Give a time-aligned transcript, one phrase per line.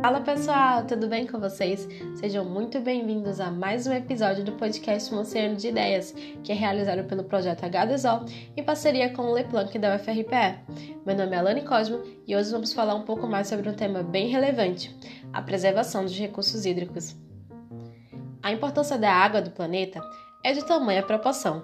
[0.00, 1.86] Fala pessoal, tudo bem com vocês?
[2.14, 7.04] Sejam muito bem-vindos a mais um episódio do podcast Moceano de Ideias, que é realizado
[7.04, 8.26] pelo projeto H2O
[8.56, 10.94] em parceria com o Le Planck da UFRPE.
[11.04, 14.02] Meu nome é Alane Cosmo e hoje vamos falar um pouco mais sobre um tema
[14.02, 14.96] bem relevante:
[15.34, 17.14] a preservação dos recursos hídricos.
[18.42, 20.00] A importância da água do planeta
[20.42, 21.62] é de tamanha proporção,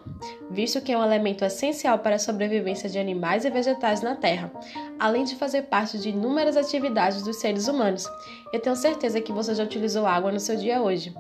[0.51, 4.51] visto que é um elemento essencial para a sobrevivência de animais e vegetais na Terra,
[4.99, 8.07] além de fazer parte de inúmeras atividades dos seres humanos.
[8.53, 11.15] Eu tenho certeza que você já utilizou água no seu dia hoje.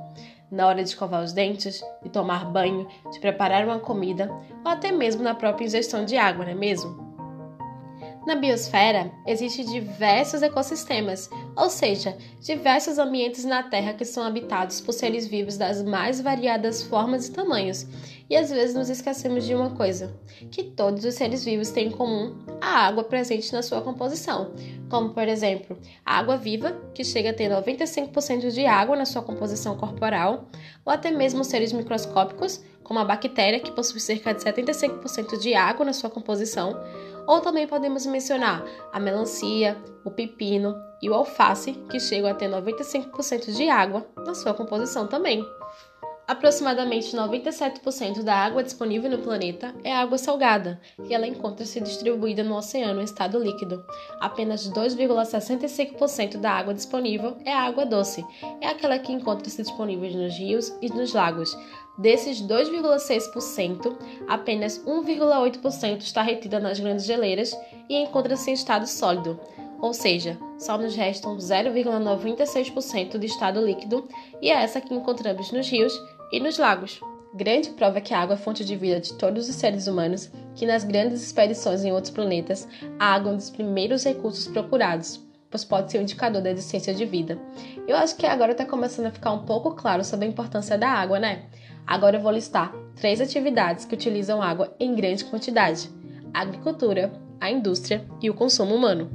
[0.50, 4.30] Na hora de escovar os dentes, de tomar banho, de preparar uma comida
[4.64, 7.05] ou até mesmo na própria ingestão de água, não é mesmo?
[8.26, 14.92] Na biosfera, existem diversos ecossistemas, ou seja, diversos ambientes na Terra que são habitados por
[14.92, 17.86] seres vivos das mais variadas formas e tamanhos.
[18.28, 20.12] E às vezes nos esquecemos de uma coisa:
[20.50, 24.50] que todos os seres vivos têm em comum a água presente na sua composição,
[24.90, 29.22] como por exemplo, a água viva, que chega a ter 95% de água na sua
[29.22, 30.48] composição corporal,
[30.84, 35.84] ou até mesmo seres microscópicos, como a bactéria, que possui cerca de 75% de água
[35.84, 36.76] na sua composição,
[37.26, 42.48] ou também podemos mencionar a melancia, o pepino e o alface, que chegam a ter
[42.48, 45.44] 95% de água na sua composição também.
[46.26, 52.56] Aproximadamente 97% da água disponível no planeta é água salgada, e ela encontra-se distribuída no
[52.56, 53.84] oceano em estado líquido.
[54.20, 58.24] Apenas 2,65% da água disponível é água doce,
[58.60, 61.56] é aquela que encontra-se disponível nos rios e nos lagos.
[61.96, 63.96] Desses 2,6%,
[64.26, 67.56] apenas 1,8% está retida nas grandes geleiras
[67.88, 69.38] e encontra-se em estado sólido,
[69.80, 74.08] ou seja, só nos restam 0,96% de estado líquido
[74.40, 75.92] e é essa que encontramos nos rios
[76.32, 77.00] e nos lagos.
[77.34, 80.64] Grande prova que a água é fonte de vida de todos os seres humanos, que
[80.64, 82.66] nas grandes expedições em outros planetas,
[82.98, 85.20] a água é um dos primeiros recursos procurados,
[85.50, 87.38] pois pode ser um indicador da existência de vida.
[87.86, 90.88] Eu acho que agora está começando a ficar um pouco claro sobre a importância da
[90.88, 91.44] água, né?
[91.86, 95.90] Agora eu vou listar três atividades que utilizam água em grande quantidade:
[96.32, 99.10] a agricultura, a indústria e o consumo humano.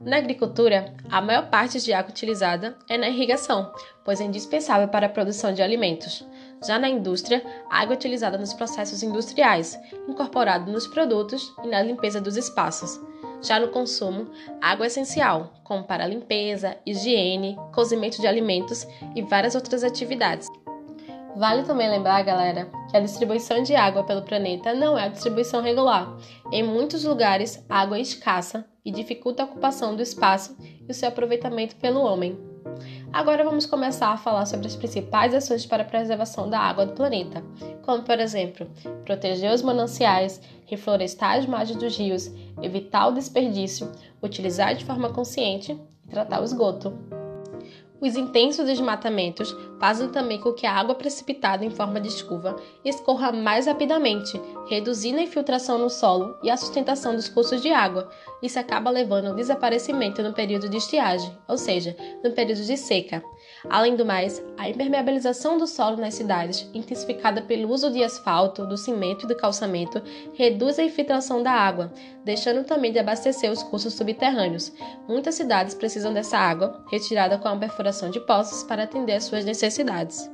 [0.00, 3.70] Na agricultura, a maior parte de água utilizada é na irrigação,
[4.02, 6.26] pois é indispensável para a produção de alimentos.
[6.66, 9.78] Já na indústria, a água é utilizada nos processos industriais,
[10.08, 12.98] incorporada nos produtos e na limpeza dos espaços.
[13.42, 19.54] Já no consumo, água é essencial, como para limpeza, higiene, cozimento de alimentos e várias
[19.54, 20.48] outras atividades.
[21.36, 25.62] Vale também lembrar, galera, que a distribuição de água pelo planeta não é a distribuição
[25.62, 26.16] regular.
[26.52, 30.94] Em muitos lugares, a água é escassa e dificulta a ocupação do espaço e o
[30.94, 32.38] seu aproveitamento pelo homem.
[33.12, 36.94] Agora vamos começar a falar sobre as principais ações para a preservação da água do
[36.94, 37.42] planeta,
[37.82, 38.68] como por exemplo,
[39.04, 42.30] proteger os mananciais, reflorestar as margens dos rios,
[42.62, 43.90] evitar o desperdício,
[44.22, 47.19] utilizar de forma consciente e tratar o esgoto.
[48.00, 53.30] Os intensos desmatamentos fazem também com que a água precipitada em forma de chuva escorra
[53.30, 58.08] mais rapidamente, reduzindo a infiltração no solo e a sustentação dos cursos de água.
[58.42, 61.94] Isso acaba levando ao desaparecimento no período de estiagem, ou seja,
[62.24, 63.22] no período de seca.
[63.68, 68.78] Além do mais, a impermeabilização do solo nas cidades, intensificada pelo uso de asfalto, do
[68.78, 70.02] cimento e do calçamento,
[70.34, 71.92] reduz a infiltração da água,
[72.24, 74.72] deixando também de abastecer os cursos subterrâneos.
[75.06, 79.44] Muitas cidades precisam dessa água, retirada com a perfuração de poços para atender às suas
[79.44, 80.30] necessidades.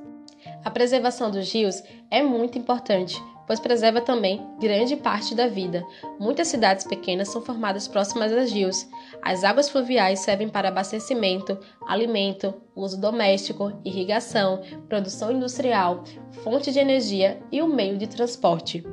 [0.64, 5.84] A preservação dos rios é muito importante, pois preserva também grande parte da vida.
[6.18, 8.88] Muitas cidades pequenas são formadas próximas a rios.
[9.22, 16.02] As águas fluviais servem para abastecimento, alimento, uso doméstico, irrigação, produção industrial,
[16.42, 18.84] fonte de energia e o meio de transporte.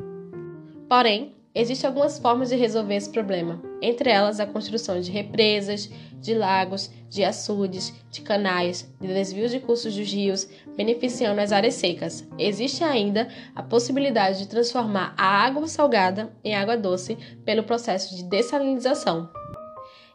[0.88, 5.88] Porém, Existem algumas formas de resolver esse problema, entre elas a construção de represas,
[6.20, 11.76] de lagos, de açudes, de canais, de desvios de cursos dos rios, beneficiando as áreas
[11.76, 12.28] secas.
[12.40, 18.24] Existe ainda a possibilidade de transformar a água salgada em água doce pelo processo de
[18.24, 19.30] dessalinização.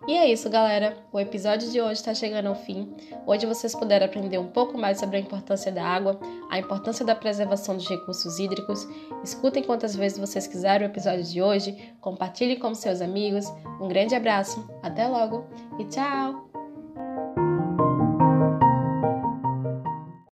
[0.09, 0.97] E é isso, galera.
[1.13, 2.91] O episódio de hoje está chegando ao fim.
[3.27, 6.19] Hoje vocês puderam aprender um pouco mais sobre a importância da água,
[6.49, 8.89] a importância da preservação dos recursos hídricos.
[9.23, 13.45] Escutem quantas vezes vocês quiserem o episódio de hoje, compartilhem com seus amigos.
[13.79, 15.47] Um grande abraço, até logo
[15.79, 16.48] e tchau!